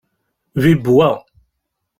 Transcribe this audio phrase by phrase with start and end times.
[0.61, 1.11] Bibb wa.